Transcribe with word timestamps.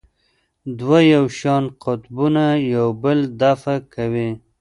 دوه 0.79 0.99
یو 1.13 1.25
شان 1.39 1.63
قطبونه 1.83 2.45
یو 2.73 2.87
بل 3.03 3.19
دفع 3.41 3.77
کوي. 3.93 4.29